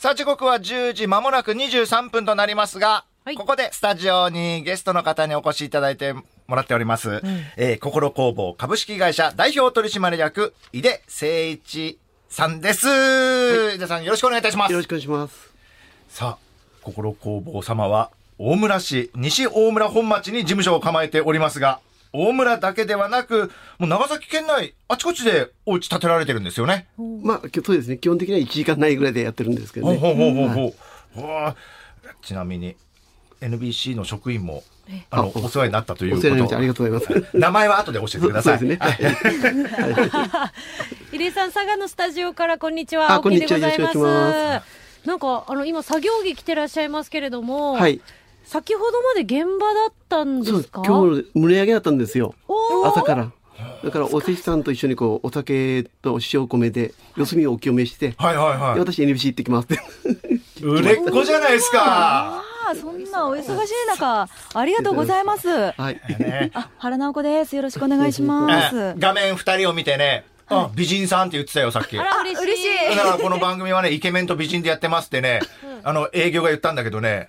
[0.00, 7.20] さあ、時刻は10時まもなく23分となりますが、はいここでスタジオにゲストの方にお越しいただいてもらっております。
[7.58, 11.98] えー心工房株式会社代表取締役、井出誠一
[12.30, 12.86] さんです。
[13.74, 14.78] 井出さんよろしくお願いいたしますよ。
[14.78, 15.52] ろしくお願いします。
[16.08, 16.38] さあ、
[16.80, 21.78] 心工房様は、大村市、西大村本町に事務所を構えておりますが、
[22.12, 26.88] 大村だけではなく、もう長崎県内、あちこちでお家建てられてるんですよね。
[27.22, 27.98] まあ、きそうですね。
[27.98, 30.32] 基本的には1時間ないぐらいでやってるんですけどほうほうね。
[30.32, 30.74] ほうほ
[31.16, 31.56] うほう。
[32.22, 32.76] ちなみに、
[33.40, 34.64] NBC の職員も、
[35.10, 37.00] あの、あお世話になったというこお世話になりましてありと。
[37.00, 37.36] がとうございます。
[37.38, 38.58] 名前は後で教えてください。
[38.58, 39.70] そうですね。
[41.12, 43.14] 入江さん、佐賀のスタジオからこんにちは。
[43.14, 44.62] あこんにちは青木でございよろしくお願いしま
[45.06, 48.00] なんか、あの、今、作業着着てらっしゃいますけれども、はい。
[48.50, 50.82] 先ほどまで現場だったんですか？
[50.84, 52.34] 今日、胸上げだったんですよ。
[52.84, 53.30] 朝から。
[53.84, 59.74] だから、お弟子さんと一緒にこう、お酒と塩米で、四隅をお清めして、はいはいはで私 NBC 行ってきますって。
[60.60, 60.64] い。
[60.64, 61.78] 売れっ子じゃないですか。
[61.80, 65.48] ああ、そんなお忙しい中、ありがとうございます。
[65.48, 66.00] はい。
[66.18, 67.54] ねあ、原直子です。
[67.54, 68.76] よろしくお願いします。
[68.76, 71.96] え画面二人を見てね、あ、美人さんって言ってたよ、さっき。
[71.96, 72.44] あら、嬉しい。
[72.44, 75.40] 嬉しいだからこの番組はね、イケメンと美人でやってますってね、
[75.84, 77.28] あの、営業が言ったんだけどね、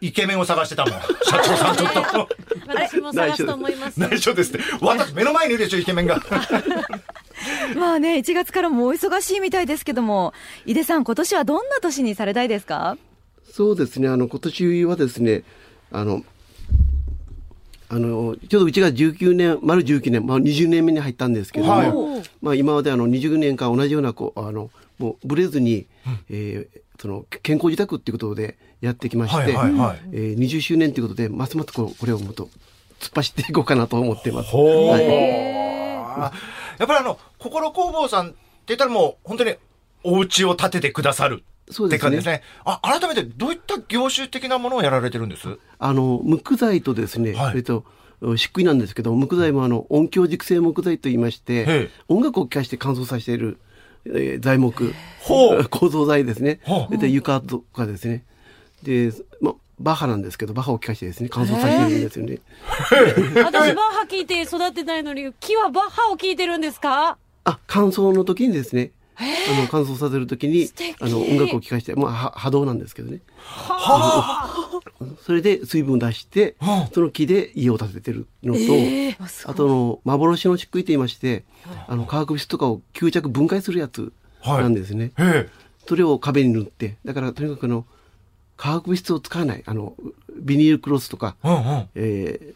[0.00, 1.00] イケメンを探してたもん。
[1.24, 2.28] 社長さんちょっと。
[2.66, 4.00] 私も探すと思います。
[4.00, 4.60] 内緒ですって。
[4.80, 6.20] 私、目の前にいるでしょ、イケメンが。
[7.76, 10.32] まあね、1月からもお忙しいみたいですけども、
[10.66, 12.96] 井出さん、今年はどんな年にされたいですか？
[13.52, 14.08] そうですね。
[14.08, 15.42] あの、今年はですね、
[15.90, 16.24] あの、
[17.88, 21.84] あの、ちょうどうちが19年、丸19年、まあ20年目に入ったんですけども、は
[22.20, 25.86] いまあ今まであの20年間同じような、こう、あの、もうブレずに、
[26.30, 30.00] えーその健康自宅っていうことでやってきまして、はいはいはい。
[30.12, 32.48] えー20周年ということで、ますますこれをもっと
[33.00, 34.54] 突っ走っていこうかなと思ってます。
[34.56, 36.32] や
[36.84, 38.36] っぱりあの、心工房さんって
[38.68, 39.54] 言ったらもう、本当に
[40.02, 42.02] お家を建ててくださるってそうですね。
[42.02, 42.42] 感じですね。
[42.64, 45.58] あ、改めてどういった業種的なものをやられてるんです？
[45.78, 47.58] あの、木材とですね、はい。
[47.58, 47.84] えっと、
[48.22, 53.58] 漆喰なんですけど、木材もあの、音響熟成木材と言いまして、音楽を聴かして乾燥させている、
[54.06, 54.94] えー材木、
[55.26, 56.60] 構造材ですね。
[56.90, 58.24] で、床とかですね。
[58.82, 62.38] で、ま、バッハなんですけど、バッハを聴かしてですね、乾燥させているんですよね。
[62.90, 67.16] 私、バッハ聞いて育ってないのに、木はバッハを聞いてるんですか？
[67.44, 70.70] あ、乾燥の時にですね、あの、乾燥させる時に
[71.00, 73.20] あの、音楽を聴かして、まあ、は波動なんですけどね。
[73.38, 74.80] は
[75.24, 78.60] それで水分を出してはあ、その木で家を建ててるのと、
[79.50, 81.44] あとの幻の漆喰と言いまして、
[81.88, 84.12] あの化学物質とかを吸着分解するやつ
[84.44, 85.12] なんですね。
[85.16, 85.24] あ。
[85.24, 85.48] へえ。
[85.86, 87.84] それを壁に塗って、だからとにかくあの
[88.60, 89.94] 化学物質を使わない、あの
[90.36, 91.88] ビニールクロスとか、うんうん。
[91.94, 92.54] えー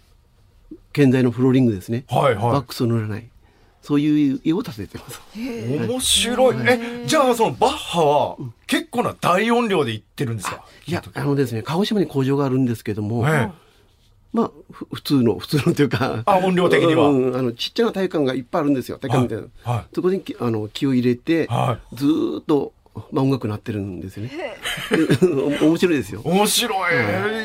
[0.92, 2.04] 建材のフローリングですね。
[2.08, 3.26] はいはいワックスを塗らない。
[3.82, 5.20] そういう家を建ててます。
[5.36, 6.56] 面白い。
[6.68, 8.36] え、じゃあそのバッハは
[8.68, 10.64] 結構な大音量で言ってるんですか？
[10.86, 13.50] いや、あのですね、鹿児島に工場があるんですけども、ええ
[14.32, 19.44] まあ、ふ普通の、普通のというか、あ音量的にはうん、あの、ちっちゃな体育館がいっぱいあるんですよ、体育館みたいな。
[19.64, 22.72] はいはいそこにきあの気を入れて、はずーっと、
[23.12, 24.30] まあ、音楽鳴ってるんですよね。
[25.60, 26.20] 面白いですよ。
[26.24, 26.94] 面白い。
[26.94, 27.44] え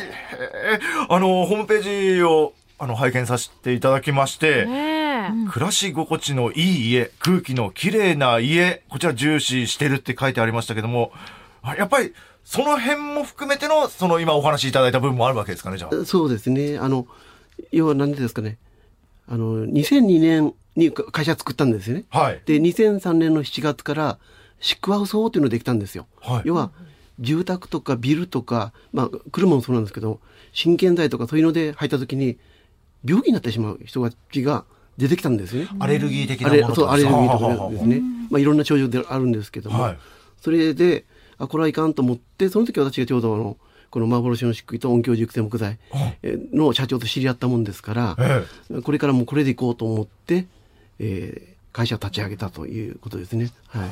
[0.73, 0.79] え
[1.09, 4.67] あの、ホームページをあの拝見させていただきまして。
[5.51, 11.11] 暮らし心地のいい家、空気のきれいな家、こちら重視してるって書いてありましたけども、
[11.61, 16.05] あやっぱりその辺も含めての、その今お話しいただいた部分もあるわけですかね、じゃあ。
[16.05, 16.77] そうですね。
[16.77, 17.05] あの、
[17.71, 18.57] 要は何でですかね。
[19.27, 22.05] あの、2002年に会社作ったんですよね。
[22.09, 22.41] はい。
[22.45, 24.17] で、2003年の7月から、
[24.59, 26.07] シックハウス法っていうのができたんですよ。
[26.21, 26.41] はい。
[26.45, 26.71] 要は、
[27.19, 30.19] 住宅とかビルとか、まあ、車もそうなんですけど、
[30.53, 32.37] 新建材とかそういうので入った時に、
[33.05, 34.65] 病気になってしまう人たちが
[34.97, 35.69] 出てきたんですよね。
[35.79, 38.01] アレルギー的なものそうアレルギーとかですね。
[38.29, 39.97] まあ、いろんな症状であるんですけども、はい。
[40.41, 41.05] それで、
[41.37, 43.57] あ、これはいかんと思って、その時私がちょうどあの、
[43.89, 45.79] この幻の漆喰と音響熟成木材
[46.21, 50.45] えーの社長と知り合ったもんですから、えこれからもうこれでいこうと思って、
[50.99, 53.51] えー会社を立ち上げたということですね。
[53.67, 53.89] はい。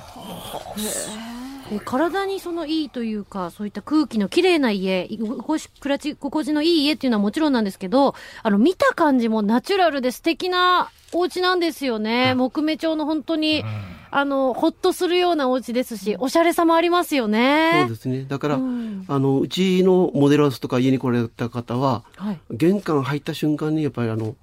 [1.70, 12.36] え体にそのいいというか、そういった空気のきれいな家、暮らし心地のいい家っていうのはもちろんなんですけど、あの、見た感じもナチュラルで素敵なお家なんですよね。
[12.36, 13.64] 木目調の本当に、
[14.12, 17.82] あの、ほっとするようなお家ですし、おしゃれさもありますよね。
[17.82, 18.26] そうですね。
[18.28, 22.40] だから、うんあの、うちのモデルハウスとか家に来られた方は、はい。
[22.52, 24.36] 玄関入った瞬間にやっぱりあの、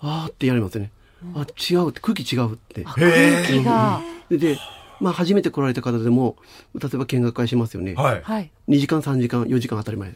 [0.00, 0.92] あーってやりますね。
[1.34, 2.82] あ、違うって、空気違うって。
[2.84, 3.10] あ空
[3.46, 4.00] 気が。
[4.28, 4.58] でで、
[5.00, 6.36] まあ初めて来られた方でも、
[6.74, 7.94] 例えば見学会しますよね。
[7.94, 8.22] はい。
[8.22, 8.50] はい。
[8.68, 10.10] 2時間、3時間、4時間当たり前。
[10.10, 10.14] い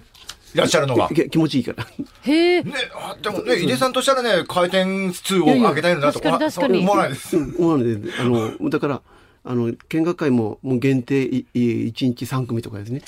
[0.57, 1.09] らっしゃるのが。
[1.09, 1.87] け気持ちいいから。
[2.23, 2.63] へえ。
[2.63, 7.37] ね、あでもね、井出さんとしたらね、回転数を上げたいのだとか思わないです。
[7.37, 9.03] 思わないで、あの、だから、
[9.47, 13.03] あの、見学会ももう限定いい1日3組とかですね。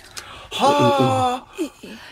[0.52, 1.54] はあ。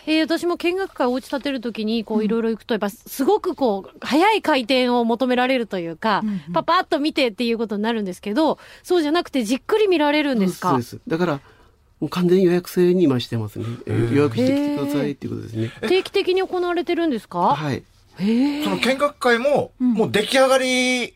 [0.07, 10.69] えー私も見学会お家建てるときに、こういろいろ行くと、やっぱすごくこう、早い回転を求められるというか、うんうんパパッと見てっていうことになるんですけど、そうじゃなくてじっくり見られるんですか？
[10.71, 10.99] そうです。
[11.07, 11.33] だから、
[11.99, 13.65] もう完全に予約制に今してますね。
[13.85, 15.71] えー予約してきてくださいっていうことですね。
[15.87, 17.55] 定期的に行われてるんですか？
[17.55, 17.83] はい。
[18.17, 18.21] そ
[18.69, 21.13] の見学会も、もう出来上がり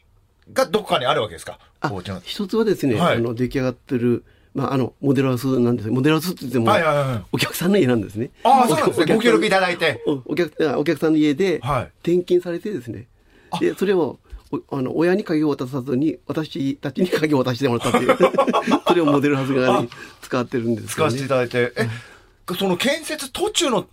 [0.53, 1.53] がどこかにあるわけですか？
[1.53, 1.68] あお家の。
[2.23, 3.17] 一つはですね、はい。
[3.17, 4.23] あの、出来上がってる、
[4.53, 7.23] まあ、あの、モデルハウスなんですモデルハウスって言っても、はいはいはい。
[7.31, 8.31] お客さんの家なんですね。
[8.43, 9.13] ああ、そうなんですね。
[9.13, 10.03] おご協力いただいて。
[10.07, 11.83] おお客あお客さんの家ではい。
[12.03, 13.07] 転勤されてですね、
[13.59, 14.19] でそれを
[14.51, 18.17] おあの親に鍵を渡さずに私たちに鍵を渡してもらったっていう。
[18.87, 19.89] それをモデルハウス側に
[20.21, 20.89] 使ってるんですね。
[20.91, 21.71] 使わせていただいて。
[21.77, 21.87] え、
[22.57, 23.85] その建設途中の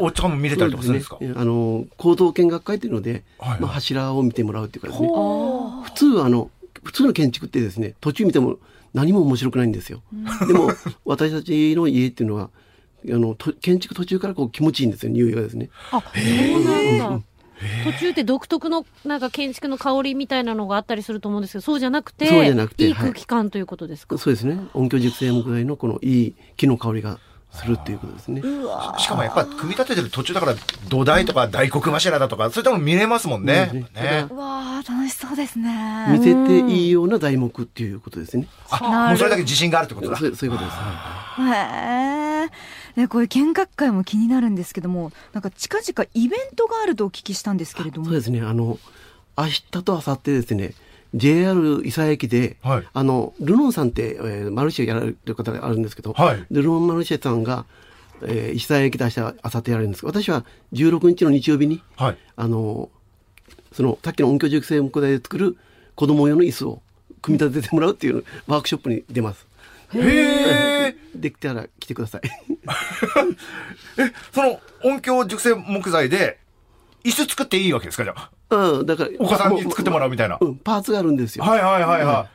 [0.00, 1.16] お家も見れたりとかするんですか？
[1.20, 1.32] ね。
[1.34, 3.50] あの構造見学会っていうので、はい。
[3.52, 5.08] はいまあ、柱を見てもらうっていうかですね。
[5.08, 6.50] ほ普通はあの
[6.84, 8.58] 普通の建築ってですね途中見ても
[8.92, 10.02] 何も面白くないんですよ、
[10.46, 10.70] でも
[11.04, 12.50] 私たちの家っていうのは
[13.06, 15.70] あのと建築途中からこう気持ちいいんですよ匂いがですね。
[15.90, 17.24] あ、そうなんだ。
[17.84, 24.18] 途中って独特のなんか建築の香りみたいなのがあったりすると思うんですけど、そうじゃなくて、そうじゃなくていい空気感ということですか？
[24.18, 24.58] そうですね。
[24.74, 27.18] 音響熟成木材のこのいい木の香りが
[27.54, 28.42] するっていうことですね
[28.98, 30.54] しかもやっぱ組み立ててる途中だから
[30.88, 33.70] 土台とか大黒柱だとか、そういったもの見れますもんね。
[33.72, 36.06] ねねうわー楽しそうですね。
[36.10, 40.16] 見せていいような材木っていうことですねあ、もうそれだけ自信があるってことだ。
[40.16, 42.48] そうそういうことです、はいへ
[42.96, 43.00] え。
[43.00, 48.06] ね、こういう見学会も気になるんですけども、なんか近々イベントがあるとお聞きしたんですけれども。
[48.06, 48.40] そうですね。
[48.40, 48.78] あの、
[49.36, 50.74] 明日と明後日ですね、
[51.14, 57.66] JR 伊佐駅で、はいあの、ルノンさんって、えーマルシェやられる方があるんですけど、はいルノンマルシェさんが、
[58.22, 62.18] えー、伊佐駅で明日、明後日やられるんですけど、私は16日の日曜日に、はい。
[62.36, 62.90] あの、
[63.72, 65.56] その、さっきの音響熟成木材で作る
[65.94, 66.82] 子供用の椅子を
[67.22, 69.46] 組み立ててもらうっていうワークショップに出ます。
[69.94, 70.96] へえ。
[71.14, 72.22] できたら来てください。
[73.98, 76.38] え、その音響熟成木材で、
[77.04, 78.30] 椅子作っていいわけですかじゃあ？
[78.56, 80.38] うん、だから、お子さんに作ってもらうみたいな。
[80.40, 81.44] うん、パーツがあるんですよ。
[81.44, 82.28] はいはいはいは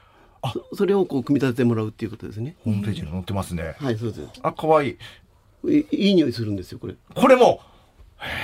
[0.43, 0.49] い。
[0.71, 2.55] そそれをこう組み立ててもらうっていうことですね。
[2.63, 3.75] ホームページに載ってますね。
[3.79, 4.21] はい、そうです。
[4.41, 4.97] あ、かわいい。
[5.65, 6.95] いいい匂いするんですよ、これ。
[7.13, 7.61] これも、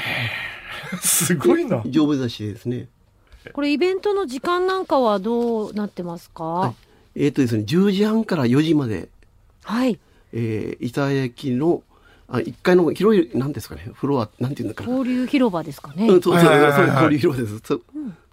[1.02, 1.82] すごいな。
[1.86, 2.90] 丈夫だしですね。
[3.54, 6.44] これイベントの時間なんかはどうなってますか？
[6.44, 6.60] は。
[6.60, 6.76] はい
[7.18, 9.08] えっ、とですね、10時半から4時まで、
[9.88, 9.98] い。
[10.34, 11.82] えー、伊佐駅の、
[12.28, 14.90] あ、1階の広い、なんですかね、フロア、なんていうんだかな。
[14.98, 16.08] 交流広場ですかね。
[16.08, 17.60] うん、そうそう、はいはいはい交流広場です。
[17.66, 17.82] そ、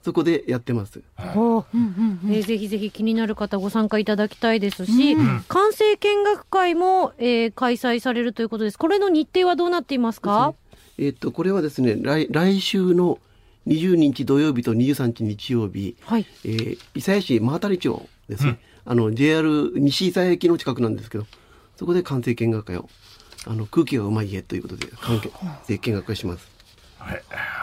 [0.02, 1.00] そこでやってます。
[1.16, 5.16] ほううんうんうんえーぜひぜひ気になる方ご参加いただきたいですし、
[5.48, 8.78] 完成見学会も、えー開催されるということです。
[8.78, 10.54] これの日程はどうなっていますか？
[10.98, 13.18] えっ、と、これはですね、来、来週の
[13.66, 16.26] 20日土曜日と23日日曜日、はい。
[16.44, 21.26] えー、伊佐市真当町ですね、あの JR 西伊佐駅の近くなんですけど
[21.76, 22.88] そこで完成見学会を
[23.46, 25.20] あの空気がうまい家ということで完
[25.66, 26.52] 成見学会します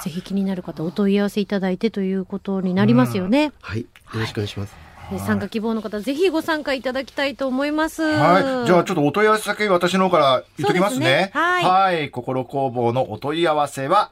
[0.03, 3.51] ぜひ気になる方お問い合わせいただいてということになりますよね。
[3.61, 8.03] はいよろしくお願いします、えー参加希望の方、ぜひご参加いただきたいと思います。
[8.03, 8.67] はい。
[8.67, 11.31] じゃあちょっとお問い合わせ先私の方から言っときますね。
[11.33, 12.11] すねはいはい。
[12.11, 14.11] 心工房のお問い合わせは、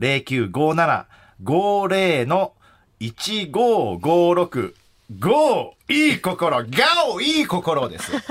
[0.00, 2.54] 0957-50の
[3.00, 4.72] 1556。
[5.16, 6.66] ゴーいい心ガ
[7.06, 8.12] オいい心です。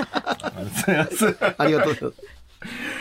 [1.57, 2.37] ありがとうございます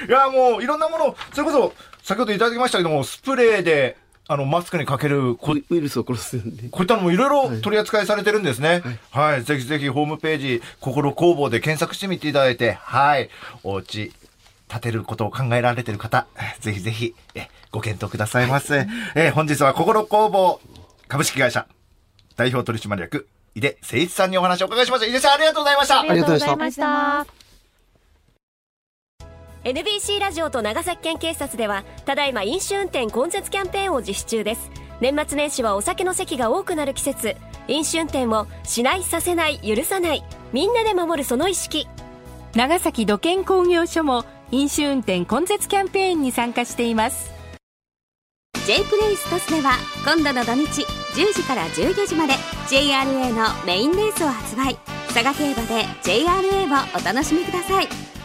[0.08, 3.96] いや、もう、いろんなもの、それこそ、先ほどいただきましたけども、スプレーで、
[4.28, 8.82] あの、マスクにかける、こウイウイルスを殺すんでこういったのもいろいろ取り扱いされてるんですね。
[9.10, 9.44] はい。
[9.44, 13.28] ぜひぜひホームページ、心工房で検索してみていただいて、はい。
[13.62, 14.12] お家、
[14.68, 16.26] 建てることを考えられてる方、
[16.60, 18.86] ぜひぜひ、え、ご検討くださいませ。
[19.14, 20.60] え、本日は心工房
[21.08, 21.66] 株式会社、
[22.36, 25.06] 代表取締役、井出誠一さんにお話をお伺いしました。
[25.06, 26.00] 井出さん、ありがとうございました。
[26.00, 27.26] ありがとうございました。
[29.64, 34.70] NBC ラジオと長崎県警察ではただいま飲酒運転根絶キャンペーンを実施中です
[35.00, 37.34] 年末年始はお酒の席が多くなる季節
[37.66, 40.22] 飲酒運転をしないさせない許さない
[40.52, 41.88] みんなで守るその意識
[42.54, 47.32] 長崎土建工業所も飲酒運転根絶キャンペーンに参加しています
[48.68, 49.72] J プレイストスでは
[50.04, 52.34] 今度の土日10時から14時まで
[52.68, 54.76] JRA のメインレースを発売。
[55.08, 58.15] 佐賀競馬で JRA をお楽しみください。